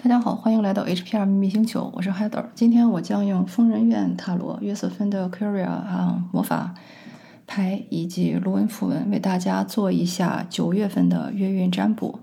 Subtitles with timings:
[0.00, 2.46] 大家好，欢迎来到 HPR 秘密星球，我是 Heather。
[2.54, 6.72] 今天我将用疯人院塔罗约瑟芬的 Curia 啊魔法
[7.48, 12.20] 牌以及卢恩符文为大家做一下九月份的月运占卜。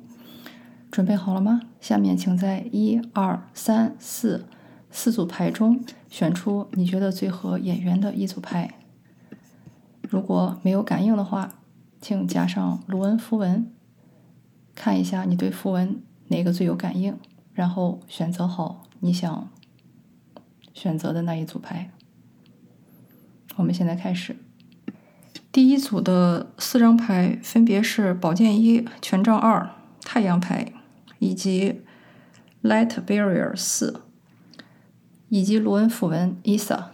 [0.89, 1.59] 准备好了吗？
[1.81, 4.45] 下面请在一二三四
[4.89, 8.75] 四组牌中选出你觉得最合眼缘的一组牌。
[10.01, 11.55] 如果没有感应的话，
[11.99, 13.69] 请加上卢恩符文，
[14.73, 17.17] 看一下你对符文哪个最有感应。
[17.55, 19.49] 然后选择好你想
[20.73, 21.89] 选择的那一组牌。
[23.55, 24.35] 我们现在开始。
[25.53, 29.69] 第一组的四张牌分别是宝剑一、权杖二、
[30.01, 30.73] 太阳牌，
[31.19, 31.81] 以及
[32.61, 34.01] Light Barrier 四，
[35.29, 36.87] 以及罗恩符文 Isa。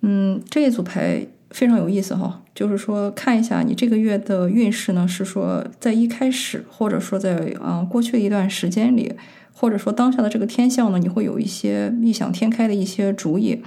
[0.00, 9.14] 嗯，这一组牌非常有意思哈，就是说看一下你这个月的运势呢，是说在一开始，或者说在啊过去的一段时间里。
[9.60, 13.60] 或者说当下的这个天象呢，你会有一些异想天开的一些主意，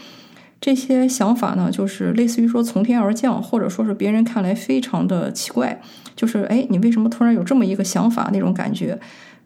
[0.60, 5.80] 这些想法呢，就是类似于说从天而降，或者说是别人看来非常的奇怪，
[6.16, 9.00] 就是哎，你为什么突然有这么一个想法那种感觉？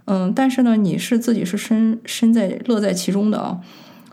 [0.06, 3.60] 嗯，但是呢，你是自己是身身在乐在其中的啊，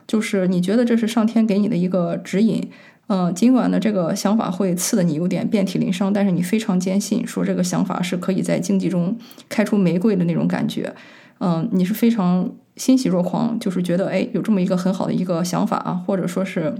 [0.08, 2.68] 就是你觉得这是上天给你的一个指引，
[3.06, 9.16] 嗯，尽管呢这个想法会刺得你有点遍体鳞伤，但是你非常坚信说这个想法是可以在经济中
[9.48, 10.92] 开出玫瑰的那种感觉。
[11.40, 16.74] 嗯，你是非常欣喜若狂，就是觉得哎，有这么一个很好的一个想法啊，或者说是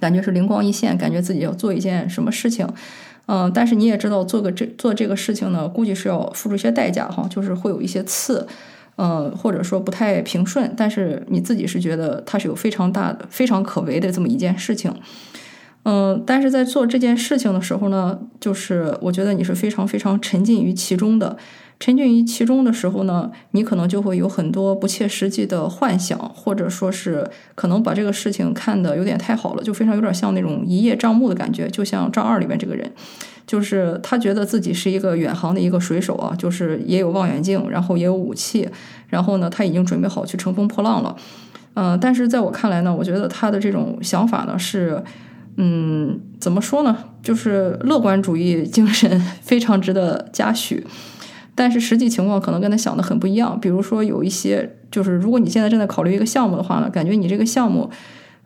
[0.00, 2.66] 感觉是灵光一现，感觉自己要做一件什么事情。
[3.26, 8.46] 嗯，但是你也知道，做个这做这个事情呢，估计是要付出一些代价哈，就是会有一些刺，
[8.96, 10.72] 嗯，或者说不太平顺。
[10.76, 14.92] 但是你自己是觉得它是有非常大的、非常可为的这么一件事情。
[15.84, 21.36] 嗯，但是在做这件事情的时候呢，就是我觉得你是非常非常沉浸于其中的。
[21.80, 31.68] 沉浸于其中的时候呢，你可能就会有很多不切实际的幻想，或者说是可能把这个事情看得有点太好了，就非常有点像那种一叶障目的感觉。
[31.68, 32.88] 就像张二里面这个人，
[33.46, 38.68] 就是他觉得自己是一个远航的一个水手啊，就是也有望远镜，然后也有武器，
[39.08, 41.16] 然后呢，他已经准备好去乘风破浪了。
[41.74, 45.02] 嗯，但是在我看来呢，我觉得他的这种想法呢是，
[45.56, 50.86] 嗯，怎么说呢，就是乐观主义精神 非常值得嘉许。
[51.54, 53.58] 但是实际情况可能跟他想的很不一样。
[53.60, 57.90] 比如说，有一些就是，如果你现在正在考虑一个项目的话呢，感觉你这个项目，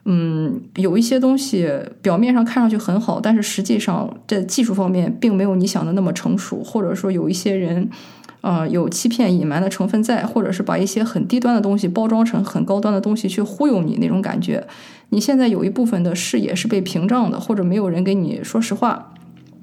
[0.05, 1.71] 嗯，有一些东西
[2.03, 7.89] 表面上看上去很好，但是实际上在技术方面并没有你想的那么成熟，或者说有一些人，
[8.41, 14.67] 啊，有欺骗隐瞒的成分在，或者是把一些很低端的东西包装成很高端的东西去忽悠你那种感觉。
[15.11, 19.13] 你现在有一部分的视野是被屏障的，或者没有人给你说实话，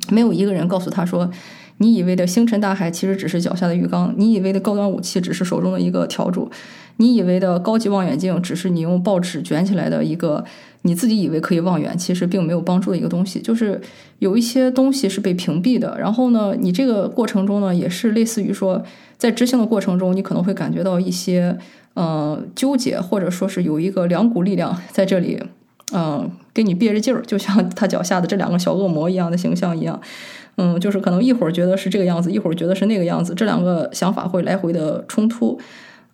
[0.09, 1.29] 没有一个人告诉他说。
[1.77, 6.49] 你以为的星辰大海其实只是脚下的浴缸，你以为的高端武器只是手中的一个笤帚，
[6.97, 10.43] 你以为的高级望远镜只是你用报纸卷起来的一个
[10.83, 13.39] 你自己以为可以望远，其实并没有帮助的一个东西。
[13.41, 13.81] 就是
[14.19, 15.97] 有一些东西是被屏蔽的。
[15.97, 18.83] 然后呢，你这个过程中呢，也是类似于说，
[19.17, 21.57] 在执行的过程中，你可能会感觉到一些
[21.95, 25.41] 呃纠结，或者说是有一个两股力量在这里，
[25.93, 29.99] 嗯，给你憋着劲儿，就像他脚下的这两个小恶魔一样的形象一样。
[30.55, 35.59] 嗯，就是可能一会儿觉得是这个样子，一会儿觉得是那个样子，这两个想法会来回的冲突。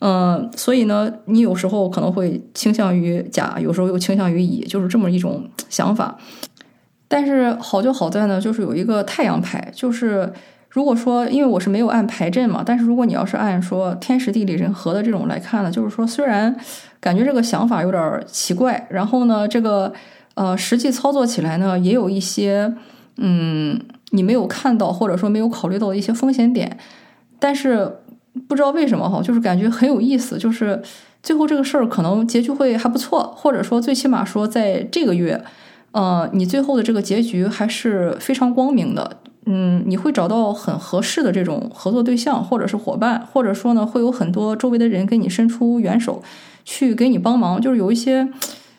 [0.01, 6.17] 嗯，所以呢，你有时候可能会倾向于甲，有时候又倾向于乙，就是这么一种想法。
[7.09, 10.31] 但是好就好在呢，就是有一个太阳牌，就是
[10.69, 16.55] 如果说，因为我是没有按牌阵嘛，但是如果你要是按说天时地利人和的这种来看呢，就是说虽然
[17.01, 19.91] 感觉这个想法有点奇怪，然后呢，这个
[20.35, 22.73] 呃实际操作起来呢，也有一些
[23.17, 23.77] 嗯。
[24.11, 26.77] 你没有看到或者说没有考虑到的一些风险点，
[27.37, 27.99] 但是
[28.47, 30.81] 不知道为什么哈，就是感觉很有意思，就是
[31.21, 35.43] 最后这个事儿可能结局会还不错，或者说最起码说在这个月，
[35.91, 46.23] 呃，你最后的这个结局还是非常光明的，嗯，你会找到很合适的这种合作对象或者是伙伴，或者说呢会有很多周围的人给你伸出援手
[46.63, 48.27] 去给你帮忙，就是有一些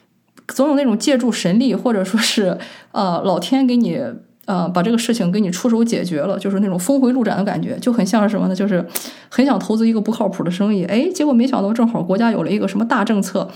[0.49, 2.59] 总有那种借助神力或者说是
[2.93, 4.01] 呃老天给你。
[4.47, 8.55] 呃，把这个事情给你出手解决了，就是那种峰回路转的感觉，就很像是什么呢？
[8.55, 8.85] 就是
[9.31, 13.49] 很想投资一个不靠谱的生意，哎，结果没想到正好国家有了一个什么大政策，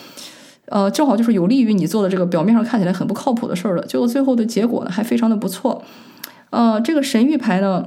[0.67, 5.83] 呃，正好就是有利于你做的这个表面上看起来很不靠谱的事儿了，结果最后的结果呢还非常的不错。
[6.51, 7.85] 呃，这个神谕牌呢。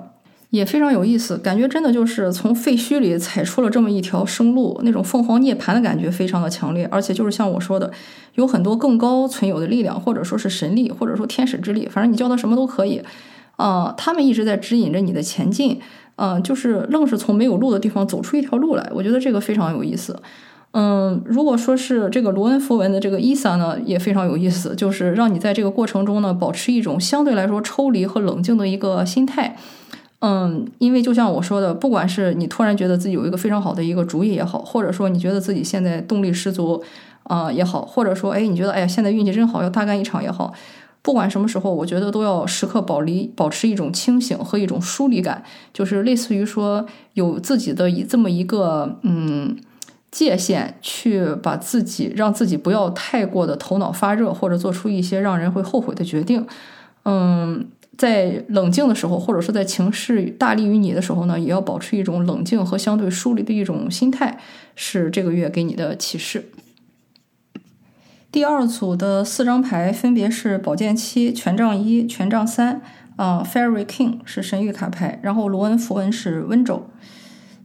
[0.50, 7.92] 也非常有意思，感觉真的就是从废墟里踩出了这么一条生路，那种凤凰涅槃的感觉非常的强烈，而且就是像我说的，
[8.36, 13.02] 有很多更高存有的力量，或者说是神力，或者说天使之力，反正你叫它什么都可以，
[13.58, 15.82] 啊，他们一直在指引着你的前进，
[16.16, 20.18] 嗯，就是愣是从没有路的地方走出一条路来，我觉得这个非常有意思，
[20.72, 29.58] 嗯，如果说是这个罗恩符文的这个伊萨呢，也非常有意思，就是让你在这个过程中呢，保持一种相对来说抽离和冷静的一个心态。
[30.20, 36.84] 嗯，因为就像我说的，不管是你突然觉得自己有一个非常好的一个主意也好，或者说你觉得自己现在动力十足
[37.22, 40.52] 啊也好，或者说哎你觉得哎呀现在运气真好要大干一场也好，
[41.04, 46.84] 不管什么时候，我觉得都要时刻保离保持一种清醒和一种疏离感，就是类似于说
[47.14, 49.56] 有自己的以这么一个嗯
[50.10, 56.48] 界限去把自己让自己不要太过的头脑发热，或者做出一些让人会后悔的决定，
[57.04, 57.68] 嗯。
[57.98, 64.40] 在冷静的时候，或者说在情势大利于你的时候呢，也要保持一种冷静和相对疏离的一种心态，
[64.76, 66.52] 是这个月给你的启示。
[68.32, 72.82] 第二组的四张牌分别是宝剑七、权杖一、权杖三，
[73.16, 76.88] 啊，Fairy King 是神谕卡牌，然后罗恩符文是温州。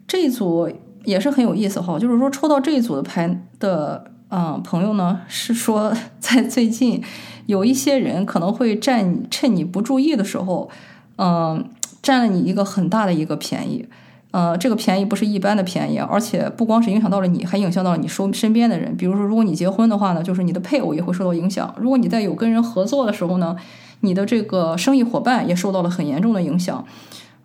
[0.07, 0.71] 这一组
[1.05, 7.03] 也是很有意思哈，就是说抽到这一组的牌的，嗯，朋友呢是说在最近。
[7.47, 10.71] 有一些人可能会占趁你不注意的时候，
[11.17, 11.69] 嗯，
[12.01, 13.85] 占了你一个很大的一个便宜，
[14.31, 18.97] 呃，这个便宜不是一般的便宜，而且不光是影响到了你，还影响到了你身身边的人。
[18.97, 23.57] 比如说，如果你结婚的话呢，就是你的配偶也会受到影响；如果你在有跟人合作的时候呢，
[24.01, 26.85] 你的这个生意伙伴也受到了很严重的影响。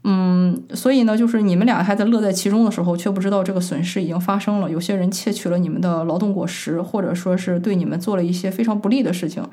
[0.10, 4.72] 嗯，所以呢，就是你们俩还在乐在其中的时候，却不知道这个损失已经发生了。
[4.72, 9.44] 有些人窃取了你们的劳动果实，或者说是对你们做了一些非常不利的事情。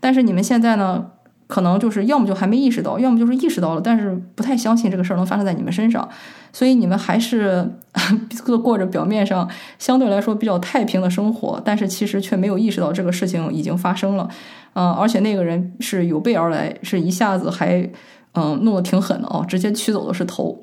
[0.00, 1.04] 但是你们现在呢，
[1.46, 6.08] 可能就是要么就还没意识到，要么就是意识到了，但是不太相信这个事儿能发生在你们身上。
[6.50, 7.70] 所以你们还是
[8.42, 9.46] 过过着表面上
[9.78, 14.26] 相对来说比较太平的生活，但是其实却没有意识到这个事情已经发生了。
[14.72, 17.86] 嗯，而且那个人是有备而来，是一下子还。
[18.34, 20.58] 嗯，弄得挺狠的啊，直接取走的是头。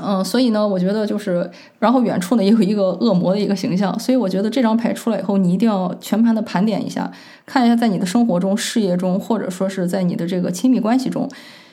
[0.00, 1.50] 嗯，所以呢，我觉得就是，
[1.80, 7.10] 然后远处呢也有一个恶魔的一个形象，所以我觉得这张牌出来以后，你一定要全盘的盘点一下，
[7.44, 11.28] 看一下在你的生活中、事业中，或者说是在你的这个亲密关系中，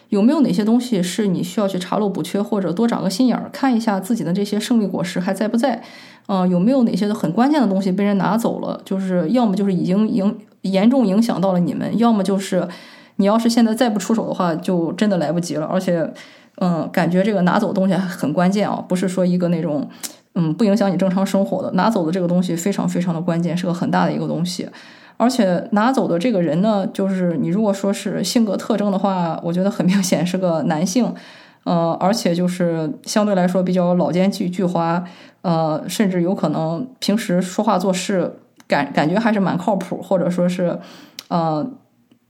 [0.10, 5.84] 有没有哪些东西是你需要去查漏补缺，或者多长个心眼儿，看一下自己的这些胜利果实还在不在？
[6.26, 8.82] 嗯，有没有哪些很关键的东西被人拿走了？
[8.84, 12.68] 就是要么就是已经影严重影响到了你们，要么就是。
[13.18, 15.66] 你要是现在再不出手的话，就真的来不及了。
[15.66, 16.12] 而且，
[16.60, 19.88] 嗯，感觉这个拿走东西很关键啊，不是说一个那种，
[20.36, 21.72] 嗯，不影响你正常生活的。
[21.72, 24.70] 拿走的这个东西非常非常的关键，是个很大的一个东西。
[25.18, 31.12] 而且拿走的这个人呢，就是你如果说是性格特征的话，我觉得很明显是个男性，
[31.64, 35.04] 呃，而且就是相对来说比较老奸巨巨猾，
[35.42, 38.32] 呃，甚至有可能平时说话做事
[38.68, 40.78] 感感觉还是蛮靠谱，或者说是，
[41.30, 41.68] 呃。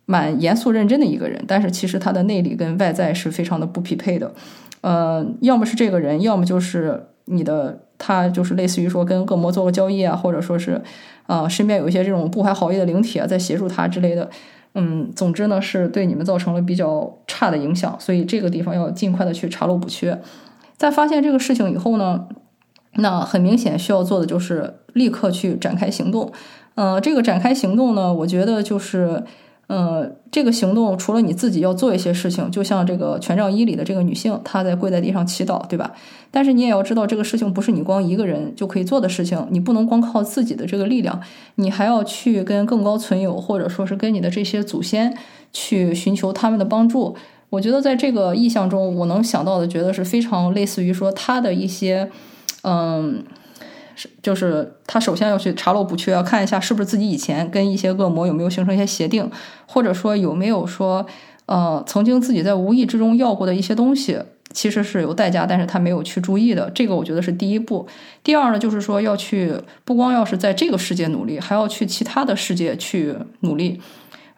[0.10, 4.34] 蛮严肃认真的一个人，但是其实他的内里跟外在是非常的不匹配的，
[4.80, 10.82] 呃，要么是这个人，要么就是你的他就是类似于说跟恶魔做个交易啊，或者说是，
[11.26, 14.30] 啊，身边有一些这种不怀好意的灵体啊在协助他之类的，
[14.76, 20.18] 嗯，总之呢是对你们造成了比较差的影响，所以这个地方要尽快的去查漏补缺。
[20.78, 22.30] 在发现这个事情以后呢，
[22.94, 26.32] 那很明显需要做的就是立刻去展开行动，
[26.76, 29.22] 呃，这个展开行动呢，我觉得就是。
[29.68, 35.92] 呃，这个行动除了你自己要做一些事情，就像这个权杖一里的这个女性，她在跪在地上祈祷，对吧？
[36.32, 41.20] 但是你也要知道，这个事情不是你光一个人就可以做的事情，你不能光靠自己的这个力量，
[41.56, 45.18] 你还要去跟更高存有，或者说是跟你的这些祖先
[45.52, 47.18] 去寻求他们的帮助。
[47.50, 52.10] 我觉得在这个意象中，我能想到的，觉得是非常类似于说他的一些，
[52.64, 53.22] 嗯。
[54.22, 59.30] 就是他首先要去查漏补缺，要看一下是不是自己以前跟一些恶魔有没有形成一些协定，
[59.66, 61.06] 或者说有没有说，
[61.46, 64.20] 呃，曾经自己在无意之中要过的一些东西，
[64.52, 66.70] 其实是有代价，但是他没有去注意的。
[66.72, 67.88] 这个我觉得是第一步。
[68.24, 73.82] 第二呢，就是说要去不光要是在这个世界努力，还要去其他的世界去努力。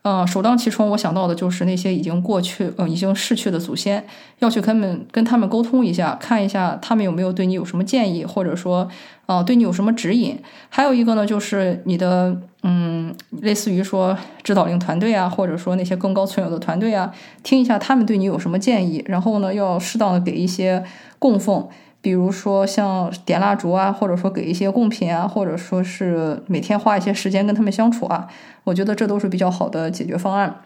[0.10, 4.04] 嗯，首当其冲，我想到的就是那些已经过去、呃，已经逝去的祖先，
[4.40, 8.90] 要去跟们跟他们沟通一下，看一下他们有没有对你有什么建议，或者说，
[9.28, 10.36] 呃，对你有什么指引。
[10.68, 17.14] 还有一个呢，就是你的，嗯，类似于说指导令团队啊，或者说那些更高存有的团队啊，
[17.44, 20.84] 听一下他们对你有什么建议，然后呢，要适当的给一些
[21.20, 21.68] 供奉。
[22.02, 28.28] 比如说像点蜡烛啊，或者说给一些贡品啊，或者说是每天花一些时间跟他们相处啊，
[28.64, 30.62] 我觉得这都是比较好的解决方案。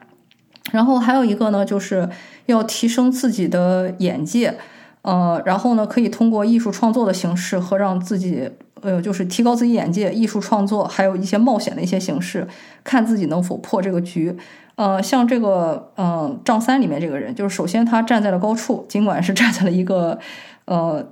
[0.72, 2.08] 然后还有一个呢，就是
[2.46, 4.56] 要提升自己的眼界，
[5.02, 8.50] 呃，然后呢，可以通过艺术创作的形式和让自己，
[8.82, 12.48] 呃，就是提高自己眼界，艺术创作，还有一些冒险的一些形式，
[12.84, 14.38] 看自己能否破这个局。
[14.76, 20.20] 呃，像这个，嗯，丈三里面这个人，就是首先他站在了高处，尽管是站在了一个，
[20.66, 21.04] 呃。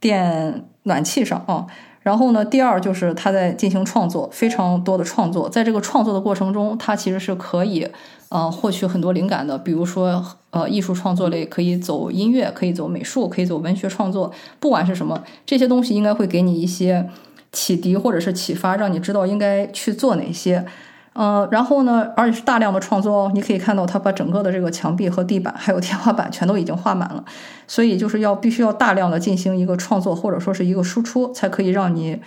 [0.00, 1.66] 电暖气上啊，
[2.00, 7.88] 然后呢，第二就是他在进行创作，非常多的创作，在这个创作的过程中，他其实是可以
[8.28, 9.58] 呃获取很多灵感的。
[9.58, 17.08] 比如说呃艺术创作类可以走音乐，可以走美术，可以走文学创作，不管是什么，这些东西应该会给你一些
[17.50, 20.64] 启迪或者是启发，让你知道应该去做哪些。
[21.16, 27.24] 呃，然后呢，而且是大量的创作哦，你可以看到他把整个的这个墙壁和地板还有天花板全都已经画满了，
[27.66, 32.20] 所以就是要必须要大量的进行一个创作或者说是一个输出，才可以让你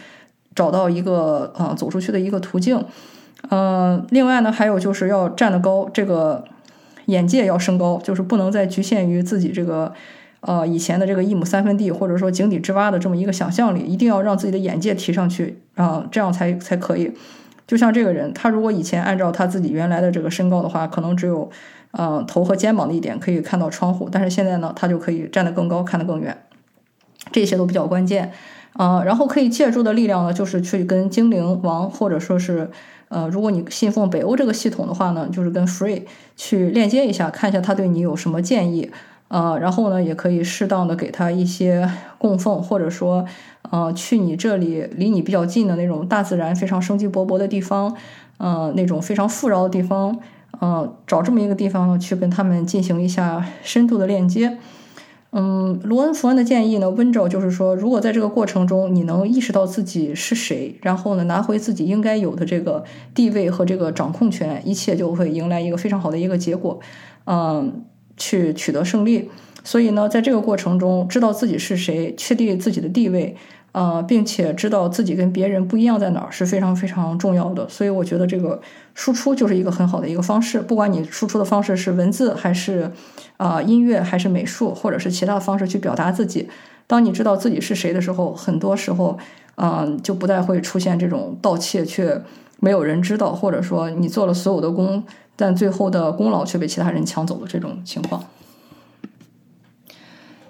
[0.56, 2.84] 找到一个呃走出去的一个途径。
[3.50, 6.44] 呃，另外呢，还有就是要站得高，这个
[7.06, 9.94] 眼界要升高，就是不能再局限于自己这个
[10.42, 17.14] 呃以前的这个一亩三分地或者说井底之蛙的这么一个想象力，一定要让自己的眼界提上去啊，这样才才可以。
[17.70, 21.48] 就像这个人，他如果以前按照他自己原来的这个身高的话，可能只有，
[21.92, 26.36] 呃，头和肩膀的一点可以看到窗户，但是现在呢，他就可以站得更高，看得更远，
[27.32, 28.32] 这些都比较关键，
[28.74, 32.72] 呃，然后可以借助的力量呢，就是去跟精灵王或者说是，
[33.10, 38.90] 呃，如果你信奉北欧这个系统的话呢，就是跟 Free 去链接一下，看一下他对你有什么建议。
[39.28, 43.24] 呃，然后呢，也可以适当的给他一些供奉，或者说，
[43.70, 47.96] 呃，去你这里离你比较近的那种大自然非常生机勃勃的地方，
[48.38, 50.20] 呃，那种非常富饶的地方，
[50.60, 54.58] 呃，找这么一个地方呢，去跟他们进行一下深度的链接。
[55.32, 62.84] 嗯，罗恩·福恩的建议呢，温州就是说，如果在这个过程中你能意识到自己是谁，然后呢，拿回自己应该有的这个
[63.14, 66.80] 地位和这个掌控权，一切就会迎来一个非常好的一个结果。
[67.26, 67.86] 嗯。
[68.22, 69.30] 去取得胜利，
[69.64, 73.34] 所以呢，在这个过程中，知道自己是谁，确定自己的地位，
[73.72, 77.68] 呃，并且知道自己跟别人不一样在哪儿，是非常非常重要的。
[77.70, 78.60] 所以，我觉得这个
[78.94, 80.60] 输出就是一个很好的一个方式。
[80.60, 82.92] 不管你输出的方式是文字，还是
[83.38, 86.50] 啊音乐，还是美术，或者是其他的方式去表达自己，
[86.88, 89.18] 当你知道自己是谁的时候，很多时候，
[89.56, 92.22] 嗯，就不再会出现这种盗窃却
[92.60, 95.04] 没有人知道，或者说你做了所有的功。
[95.42, 98.26] 但最后的功劳却被其他人抢走了，这种情况。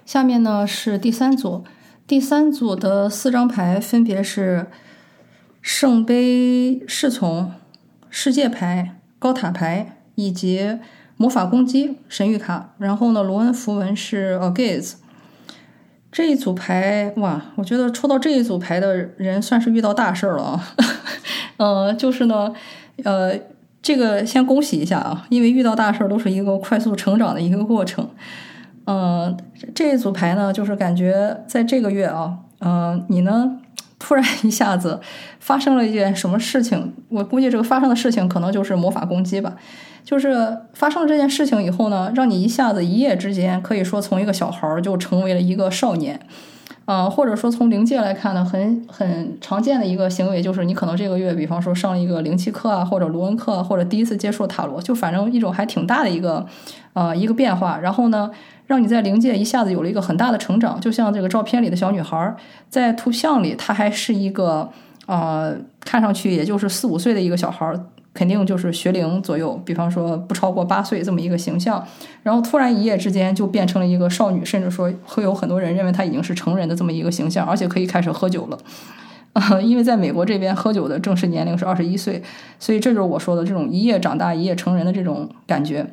[0.04, 1.62] 下面呢是第三组，
[2.10, 4.66] 第三组的四张牌分别是
[5.62, 7.52] 圣杯侍从、
[8.08, 10.80] 世界牌、高塔牌以及
[11.16, 12.74] 魔法攻击神谕卡。
[12.78, 14.94] 然后呢，罗恩符文是 a gaze。
[16.10, 20.74] 这一组牌哇，我觉得抽到这一组牌的人算是遇到大事了啊。
[21.58, 22.52] 呃，就是呢，
[23.04, 23.38] 呃。
[23.82, 28.10] 这个先恭喜一下啊，因为遇到大事都是一个快速成长的一个过程。
[28.86, 29.36] 嗯，
[29.74, 33.58] 这一组牌呢，就是感觉在这个月啊，嗯，你呢
[33.98, 35.00] 突然一下子
[35.38, 36.92] 发生了一件什么事情？
[37.08, 39.54] 我估计这个发生的事情可能就是魔法攻击吧。
[40.02, 46.18] 就是发生了这件事情以后呢，让你一下子一夜之间可以说从一个小孩儿就成为了一个少年。
[46.92, 56.44] 嗯，或者说从灵界来看呢，很很常见的一个行为就是，你可能这个月，比方说上了一个灵气课啊，或者罗恩课，或者第一次接触塔罗，就反正一种还挺大的一个，
[56.94, 57.78] 呃，一个变化。
[57.78, 58.28] 然后呢，
[58.66, 60.80] 让你在灵界一下子有了一个很大的成长。
[60.80, 62.34] 就像这个照片里的小女孩，
[62.68, 64.68] 在图像里，她还是一个，
[65.06, 67.72] 呃，看上去也就是四五岁的一个小孩。
[68.12, 71.86] 肯定就是学龄左右，比方说不超过八岁这么一个形象，
[72.22, 78.58] 然后突然一夜之间就变成了一个少女，甚至说会有很多人认为她已经是成人的这么一个形象，而且可以开始喝酒了。
[79.32, 82.20] 啊，因为在美国这边喝酒的正式年龄是二十一岁，
[82.58, 85.86] 所以这就是我说的这种一夜长大、一夜成人的这种感觉。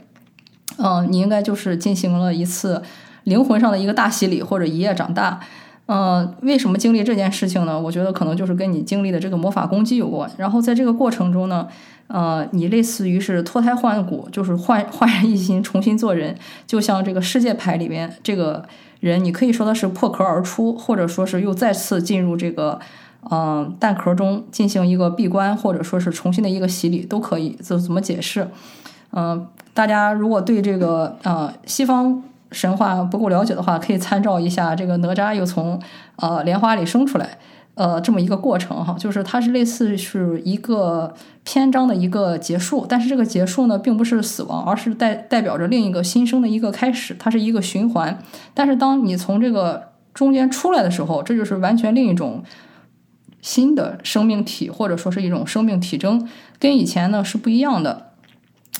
[0.77, 2.81] 嗯，你应该就是进行了一次
[3.25, 5.39] 灵魂上的一个大洗礼，或者一夜长大。
[5.87, 7.79] 嗯，为什么经历这件事情呢？
[7.79, 10.29] 我觉得可能就是跟你经历的这个魔法攻击有关。
[10.37, 11.65] 然后在这个过程中呢，
[12.07, 16.35] 呃，你类似于是脱胎换骨，就是焕焕然一新，重新做人。
[16.65, 18.65] 就像这个世界牌里边这个
[18.99, 22.77] 人，你可以说他是破壳而出，或者说是又再次进入这个
[23.31, 27.57] 嗯蛋壳中进行一个闭关，或者说是重新的一个洗礼，都可以。
[27.61, 28.49] 怎怎么解释？
[29.13, 32.21] 嗯，大家如果对这个呃西方。
[32.51, 35.81] 神话不够了解的话，可以参照一下这个哪吒又从
[36.17, 37.37] 呃莲花里生出来，
[37.75, 41.13] 呃这么一个过程哈，就是它是类似是一个
[41.43, 48.17] 篇章的一个结束，但是这个结束呢，并不是死亡，而是代代表着另一个新生的一个开始，它是一个循环。
[48.53, 52.43] 但是当你从这个中间出来的时候，这就是完全另一种
[53.41, 56.27] 新的生命体，或者说是一种生命体征，
[56.59, 58.11] 跟以前呢是不一样的。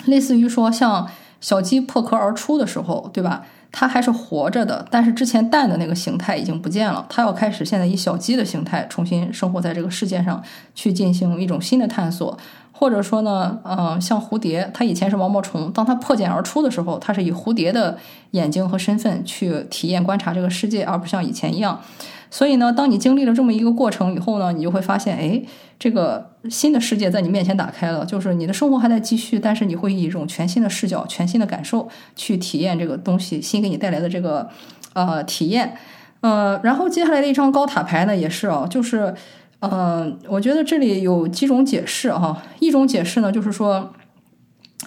[0.05, 1.09] 类似于说像
[1.39, 3.45] 小鸡破壳而出的时候，对吧？
[3.71, 7.05] 它还是活着的，但是之前蛋的那个形态已经不见了。
[7.09, 10.41] 它要开始现在以小鸡的形态重新生活在这个世界上，
[10.73, 12.37] 去进行一种新的探索。
[12.71, 17.97] 或者说呢，嗯，像蝴蝶，它以前是毛毛虫，当它破茧而出的时候，它是以蝴蝶的
[18.31, 21.81] 眼睛和身份去体验观察这个世界，而不像以前一样。
[22.29, 25.41] 所以呢，当你经历了这么一个过程以后呢，你就会发现，哎，
[25.79, 34.49] 这个新的世界在你面前打开了，就是你的生活还在继续，但是你会以一种全新的视角、全新的感受去体验这个东西新给你带来的这个
[34.93, 35.77] 呃体验。
[36.19, 39.13] 呃，然后接下来的一张高塔牌呢，也是啊，就是，
[39.59, 42.43] 呃，我觉得这里有几种解释哈。
[42.59, 43.93] 一种解释呢，就是说，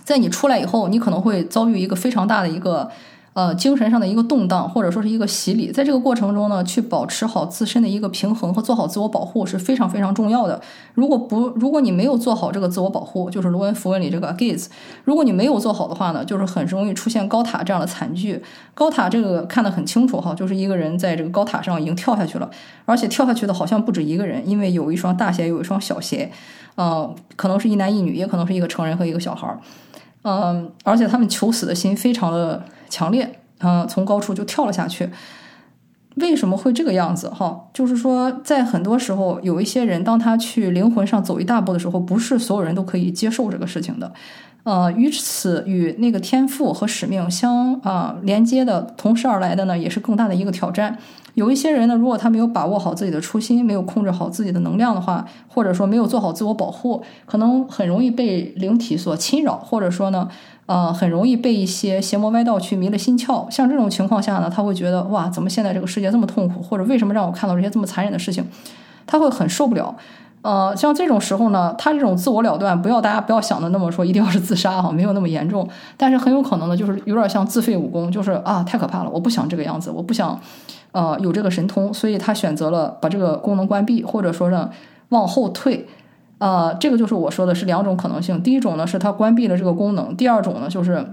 [0.05, 2.91] 在你出来以后，你可能会遭遇一个非常大的一个。
[3.33, 10.61] 呃，精神上的一个动荡，或者说是一个洗礼，在这个过程中呢，去保持好自身的一个平衡和做好自我保护是非常非常重要的。
[10.95, 14.67] 如果不，如果你没有做好这个自我保护，就是罗恩符文里这个 gaze，
[15.05, 18.43] 如果你没有做好的话呢，就是很容易出现高塔这样的惨剧。
[18.75, 22.51] 高塔这个看得很清楚哈，就是一个人在这个高塔上已经跳下去了，
[22.85, 26.33] 而且跳下去的好像不止一个人，因为有一双大鞋，有一双小鞋，
[26.75, 29.61] 呃，可能是一男一女，也可能是一个成人和一个小孩儿，
[30.23, 32.65] 嗯，而且他们求死的心非常的。
[32.91, 35.09] 强烈，嗯，从高处就跳了下去。
[36.17, 37.31] 为什么会这个样子？
[37.31, 44.13] 哈，就是说，在很多时候，有一些人，当他去灵魂上走一大步的时候，不是所有人都可以接受这个事情的。
[44.65, 50.99] 呃，与此与那个天赋和使命相啊连接的同时而来的呢，也是更大的一个挑战。
[51.35, 60.29] 有一些人呢，如果他没有把握好自己的初心，没有控制好自己的能量的话，或者说没有做好自我保护，可能很容易被灵体所侵扰，或者说呢。
[60.71, 63.51] 呃，很容易被一些邪魔歪道去迷了心窍。
[63.51, 68.47] 像这种情况下呢，他会觉得哇，怎么现在这个世界这么痛苦，或者为什么让我看到这些这么残忍的事情，
[69.05, 69.93] 他会很受不了。
[70.43, 80.39] 呃，像这种时候呢，他这种自我了断，不要大家不要想的那么说一定要是自杀哈，没有那么严重，但是很有可能呢，就是有点像自废武功，就是啊，太可怕了，我不想这个样子，我不想
[80.93, 84.71] 呃有这个神通，所以他选择了把这个功能关闭，或者说呢
[85.09, 85.89] 往后退。
[86.41, 88.43] 呃，这个就是我说的是两种可能性。
[88.43, 91.07] 第一种呢，是它关闭了这个功能；第二种呢，就是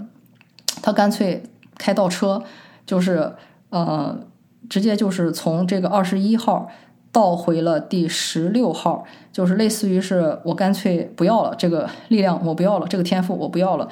[0.80, 1.42] 它干脆
[1.76, 2.42] 开倒车，
[2.86, 3.34] 就是
[3.68, 4.18] 呃，
[4.70, 6.70] 直接就是从这个二十一号
[7.12, 13.86] 倒回了第十六号，就是类似于是我干脆不要了这个力量，我不要了这个天赋，我不要了，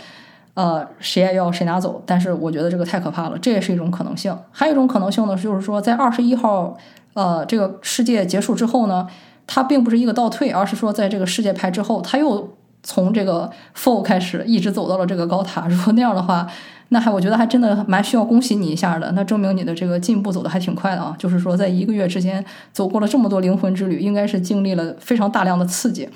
[0.54, 2.02] 呃，谁爱要谁拿走。
[2.06, 4.34] 但是我觉得这个太可怕了，这也是一种可能性。
[4.50, 6.78] 还有一种可能性呢，就是说在二十一号
[7.12, 9.06] 呃这个世界结束之后呢。
[9.46, 15.66] 它并不是一个倒退，而是说在这个世界牌之后，他又从这个 Four 开始，一直走到了这个高塔。
[15.68, 16.46] 如果那样的话，
[16.90, 19.10] 那还我觉得还真的蛮需要恭喜你一下的。
[19.12, 21.16] 那证明你的这个进步走的还挺快的啊！
[21.18, 26.08] 就是说，在一个月之间走过了这么多灵魂之旅，应该是经历了非常大量的刺激。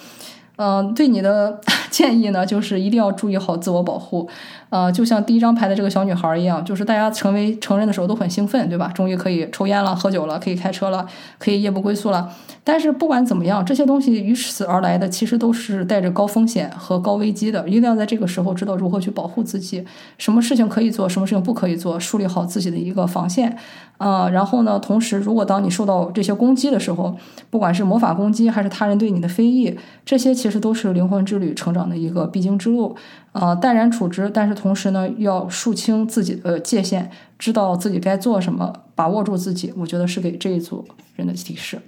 [0.57, 4.29] 嗯，对你的建议呢，就是一定要注意好自我保护。
[4.71, 8.89] 呃，就像第一张牌的这个小女孩一样，就是大家成为成人的时候都很兴奋，对吧？
[8.95, 11.05] 终于可以抽烟了、喝酒了，可以开车了，
[11.39, 12.31] 可以夜不归宿了。
[12.63, 17.69] 但是不管怎么样，这些东西与此而来的，其实都是带着高风险和高危机的。
[17.69, 19.85] 一定要在这个时候知道如何去保护自己，
[20.19, 23.57] 什么事情可以做，什么事情不可以做，树立好自己的一个防线。
[23.99, 27.15] 呃，然后呢，同时，如果当你受到这些攻击的时候，
[27.51, 29.77] 不管是魔法攻击还是他人对你的非议，
[30.07, 32.95] 这些其实都是灵魂之旅成长这样的一个必经之路。
[33.33, 39.73] 呃，淡然处之，但是同时呢，要树清自己的界限，知道自己该做什么，把握住自己。
[39.79, 41.81] 我觉得是给这一组人的提示。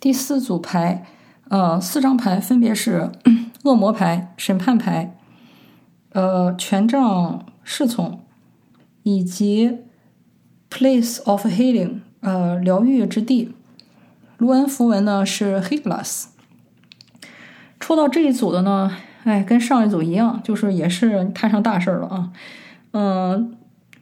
[0.00, 1.06] 第四组牌，
[1.48, 3.08] 呃，四张牌分别是
[3.62, 5.16] 恶魔牌、审判牌、
[6.12, 8.20] 呃，权杖侍从
[9.04, 9.78] 以及
[10.68, 13.54] Place of Healing，呃，疗愈之地。
[14.38, 16.24] 卢恩符文呢是 Hitlers
[17.86, 18.90] 抽到这一组的呢，
[19.22, 22.30] 哎，跟上一组一样，就是也是摊上大事儿了啊。
[22.90, 23.54] 嗯，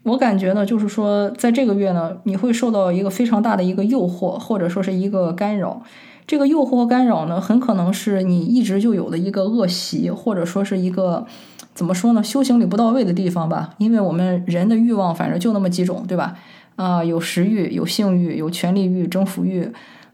[0.04, 5.82] 我感觉呢，就是说，在这个月呢，你会受到一个非常大的一个诱惑，或者说是一个干扰。
[6.26, 11.26] 这个诱惑和干扰呢，很可能是你一直就有的一个恶习，或者说是一个
[11.74, 13.74] 怎么说呢，修行里不到位的地方吧。
[13.76, 16.34] 因为我们人的欲望，反正就那么几种，对吧？
[16.76, 19.70] 啊，有食欲，有性欲，有权力欲、征服欲，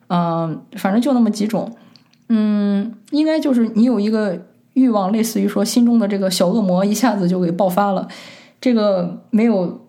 [0.09, 1.71] 嗯，反正就那么几种。
[2.33, 4.39] 嗯，应该就是你有一个
[4.75, 8.07] 欲望，类似于说心中的这个小恶魔一下子就给爆发了，
[8.61, 9.81] 这个没有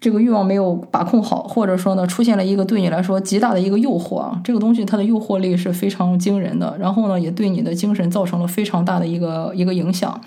[0.00, 10.18] 这个欲望没有把控好，或者说呢出现了一个对你来说极大的一个诱惑啊，这个东西它的诱惑力是非常惊人的，然后呢也对你的精神造成了非常大的一个一个影响。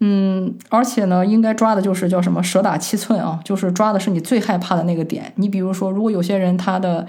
[0.00, 5.32] 嗯，而且呢，应该抓的就是叫什么蛇打七寸啊，就是抓的是你最害怕的那个点。
[5.36, 7.06] 你比如说，如果有些人他的，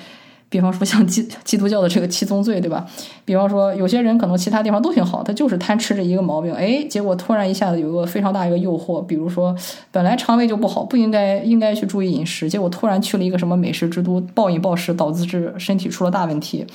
[0.56, 2.88] 比方说像基基督教的这个七宗罪，对吧？
[3.26, 9.54] 比方说有些人可能其他地方都挺好，他就是贪吃这一个毛病，哎，结果突然一下子有个非常大一个诱惑，比如说
[9.92, 16.66] 本来肠胃就不好，不应该应该去注意饮食，结果突然去了一个什么美食之都，暴饮暴食导致身体出了大问题，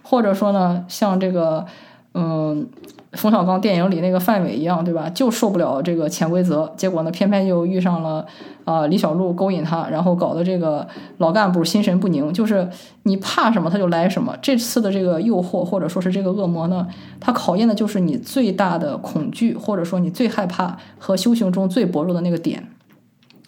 [0.00, 1.66] 或者说呢，像这个
[2.14, 2.66] 嗯。
[3.16, 5.10] 冯小刚电影里那个范伟一样，对吧？
[5.10, 8.24] 就受不了这个潜规则，结果呢，偏偏又遇上了
[8.64, 10.86] 啊李小璐勾引他，然后搞得这个
[11.18, 12.32] 老干部心神不宁。
[12.32, 12.68] 就是
[13.04, 14.36] 你怕什么他就来什么。
[14.40, 16.86] 这次的这个诱惑或者说是这个恶魔呢，
[17.18, 22.68] 他考验的就是你最大的恐惧，或者说你最害怕和修行中最薄弱的那个点。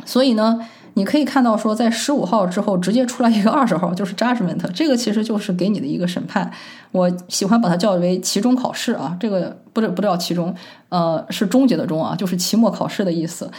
[0.05, 0.59] 所以呢。
[0.95, 6.51] 你可以看到，说在十五号之后直接出来一个二十号，就是 judgment，这个其实就是给你的一个审判。
[6.91, 10.55] 我喜欢把它叫为期中考试啊，这个不是不叫期中，
[10.89, 13.51] 呃，是终结的终啊，就是期末考试的意思。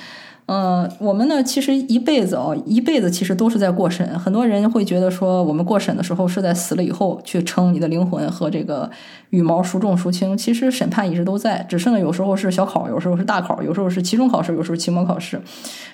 [0.49, 4.17] 呃，我们呢，其实一辈子啊，一辈子其实都是在过审。
[4.17, 8.89] 很多人会觉得说，我们过审的时候是在死了以后去称你的灵魂和这个
[9.29, 10.35] 羽毛孰重孰轻。
[10.35, 15.39] 其实审判一直都在，只是呢，有时候是小考，有时候是大考，有时候是期中考试，有时候期末考试。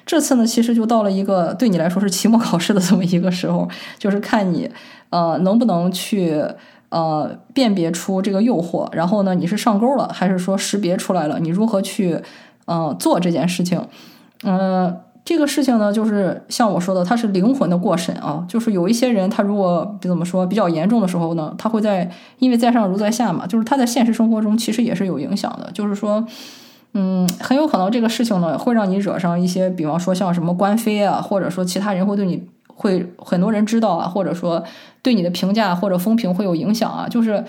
[0.05, 3.67] 这次呢，其实就到了一个对你来说是期末考试的这么一个时候，
[3.99, 4.71] 就是看你
[5.09, 6.41] 呃能不能去
[6.87, 11.41] 呃辨别出这个诱惑，然后呢，你是上钩了，还是说识别出来了？
[11.41, 12.17] 你如何去
[12.67, 13.81] 呃做这件事情？
[14.45, 18.45] 嗯，这个事情呢，就是像我说的，它是灵魂的过审啊。
[18.47, 25.71] 就是有一些人，他如果怎么说比较严重的时候呢，他会在因为在上如在下嘛，就是他在现实生活中其实也是有影响的。
[25.73, 26.23] 就是说，
[26.93, 34.63] 嗯，很有可能这个事情呢，会让你惹上一些，比方说像什么官非啊，或者说其他人会对你会很多人知道啊，或者说
[35.01, 37.43] 对你的评价或者风评会有影响啊，就是。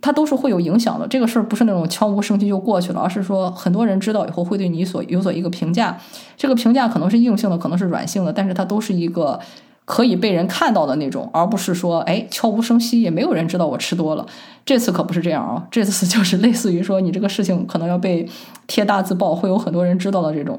[0.00, 5.98] 它都是会有影响的，这个事儿不是那种悄无声息就过去了，而是说很多人知道以后会对你所有所一个评价，
[6.36, 9.40] 这个评价可能是硬性的，可能是软性的，但是它都是一个
[9.84, 14.24] 可以被人看到的那种，而不是说哎悄无声息也没有人知道我吃多了。
[14.64, 18.28] 这次可不是这样啊，这次就是类似于说你这个事情可能要被
[18.68, 20.56] 贴大字报，会有很多人知道的这种，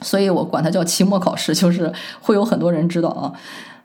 [0.00, 1.92] 所以我管它叫期末考试，就是
[2.22, 3.32] 会有很多人知道啊，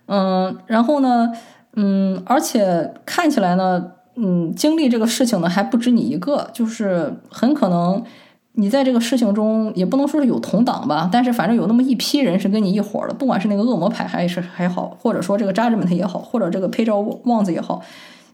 [0.06, 1.34] 嗯，然后呢，
[1.76, 3.84] 嗯，而且看起来呢。
[4.16, 8.04] 嗯，经历这个事情呢还不止你一个，就是很可能
[8.54, 17.82] 你在这个事情中也不能说是有同党吧，但是反正有那么一批人是跟你一伙的，不管是那个恶魔牌还是还好，或者说这个 judgment 也好，或者这个配照旺子也好，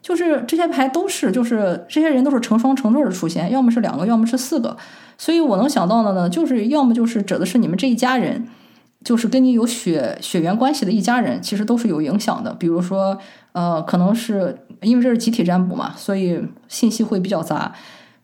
[0.01, 4.75] 就是这些牌都是，就是这些人都是成双成对的出现，要么是两个，要么是四个，
[5.17, 8.47] 所以我能想到的呢，就是要么就是指的是你们这一家人。
[9.03, 12.51] 就是跟你有血血缘关系的一家人，其实都是有影响的。
[12.55, 13.17] 比如说，
[13.53, 17.73] 呃，可能是因为这是集体占卜嘛，所以信息会比较杂。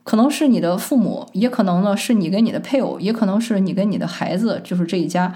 [0.04, 5.34] 可能是你的父母，也可能呢是你跟你的配偶，也可能是你跟你的孩子，就是这一家。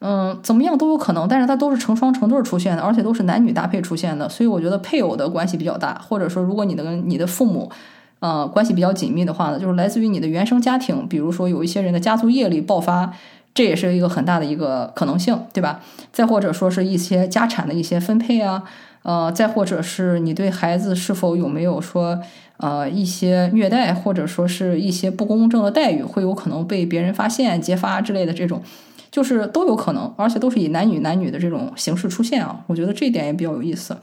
[0.00, 4.28] 嗯，怎么样都有可能，但是它都是成双成对出现的，而且都是男女搭配出现的。
[4.28, 7.70] 所以我觉得配偶的关系比较大，或者说如果你的你的父母，
[8.18, 11.06] 呃，关系比较紧密的话呢，就是来自于你的原生家庭。
[11.08, 13.12] 比如说有一些人的家族业力爆发。
[13.52, 15.80] 这也是一个很大的一个可能性，对吧？
[16.12, 18.62] 再或者说是一些家产的一些分配啊，
[19.02, 22.20] 呃，再或者是你对孩子是否有没有说
[22.58, 28.62] 呃一些虐待，或者说是一些不公正的待遇，会有可能被别人发现、揭发之类的这种，
[29.10, 32.62] 就是都有可能，而且都是以男女男女的这种形式出现啊。
[32.66, 33.96] 我觉得这一点也比较有意思。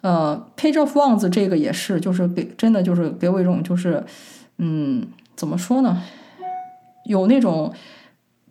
[0.00, 4.02] 呃，Page of Wands 这个也是，就是给真的就是给我一种就是，
[4.58, 6.02] 嗯，怎么说呢？
[7.04, 7.72] 有那种。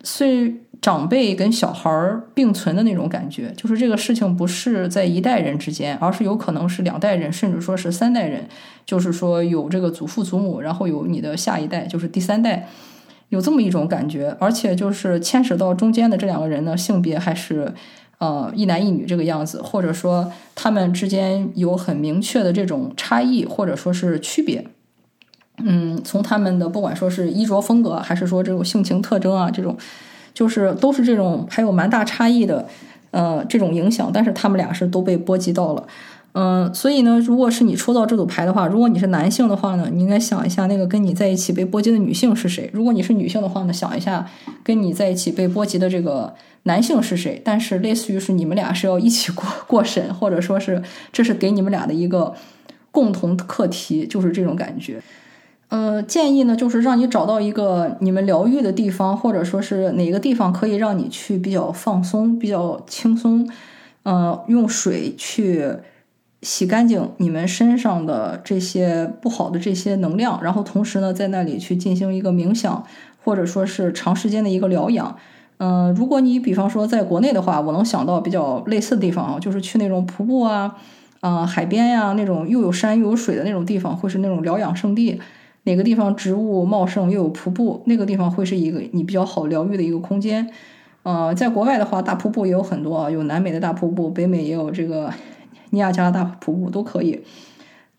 [0.01, 8.47] 虽长辈跟小孩儿并存的那种感觉，就是这个事情不是在一代人之间，而是有可能是两代人，甚至说是三代人。
[8.85, 12.67] 就是说有这个祖父祖母，然后有你的下一代，就是第三代，
[13.27, 14.35] 有这么一种感觉。
[14.39, 17.71] 而且就是牵扯到中间的这两个人呢，性别还是
[18.17, 24.65] 呃一男一女这个样子，或者说他们之间有很明确的这种差异，或者说是区别。
[25.57, 29.77] 嗯，从他们的不管说是衣着风格，还是说这种性情特征啊，这种
[30.39, 32.65] 就是都是这种还有蛮大差异的，
[33.11, 34.09] 呃，这种影响。
[34.13, 35.85] 但是他们俩是都被波及到了，
[36.31, 44.25] 嗯，所以呢，如果是你抽到这组牌的话，如果你是男性的话呢，你应该想一下那个跟你在一起被波及的女性是谁；如果你是女性的话呢，想一下
[44.63, 47.41] 跟你在一起被波及的这个男性是谁。
[47.43, 52.33] 但是类似于是你们俩是要一起过 过审，或者说是这是给你们俩的一个
[52.91, 55.01] 共同课题，就是这种感觉。
[55.69, 63.47] 呃，建议呢，就是让你找到一个你们疗愈的地方，或者说是哪个地方可以让你去比较放松、比较轻松。
[64.01, 65.67] 呃，用水去
[66.41, 72.83] 洗干净你们身上的这些不好的这些能量，然后同时呢，在那里去进行一个冥想，
[73.23, 75.15] 或者说是长时间的一个疗养。
[75.57, 80.75] 嗯，如果你比方说在国内的话，我能想到比较类似的地方啊，就是去那种瀑布啊、
[81.19, 85.21] 啊海边呀那种又有山又有水的那种地方，会是那种疗养圣地。
[85.63, 90.49] 哪个地方植物茂盛又有瀑布，那个地方会是一个你比较好疗愈的一个空间。
[91.03, 95.11] 呃，在国外的话，大瀑布也有很多啊，有南美的大瀑布，北美也有这个
[95.69, 97.21] 尼亚加拉大瀑布，都可以。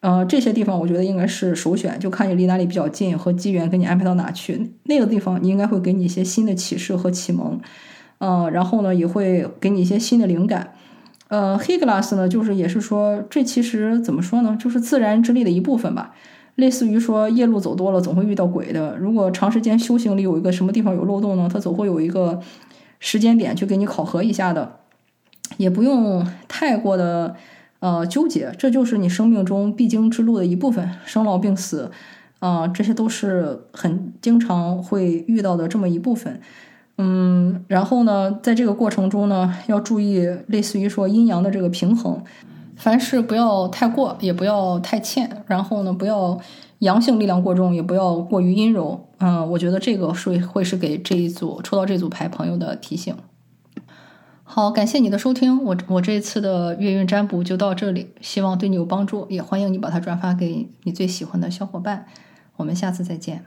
[0.00, 4.72] 呃，这些地方我觉得应该是首选，就看你离哪里比较近，和机缘给你安排到哪去。
[4.84, 7.60] 那个地方你应该会给你一些新的启示和启蒙，
[8.18, 10.72] 呃，然后呢也会给你一些新的灵感。
[11.28, 16.14] 呃，黑 glass 呢，就是也是说，这其实怎么说呢，就是自然之力的一部分吧。
[16.56, 22.40] 类似于说夜路走多了总会遇到鬼的，如果长时间修行里有一个什么地方有漏洞呢，它总会有一个
[22.98, 24.80] 时间点去给你考核一下的，
[25.56, 27.36] 也不用太过的。
[27.80, 31.90] 呃，纠结，这就是你生命中必经之路的一部分，生老病死，
[32.38, 36.38] 啊，这些都是很经常会遇到的这么一部分。
[36.98, 42.22] 嗯，然后呢，在这个过程中呢，要注意类似于说阴阳的这个平衡，
[42.80, 46.40] 凡事不要太过，也不要太欠，然后呢，不要
[46.78, 49.06] 阳性力量过重，也不要过于阴柔。
[49.18, 53.14] 嗯，我觉得这个是会是给这一组抽到这组牌朋友的提醒。
[54.44, 62.06] 好，感谢你的收听，我我这次的月运占卜就到这里，希望对你有帮助，也欢迎你把它转发给你最喜欢的小伙伴，
[62.56, 63.44] 我们下次再见。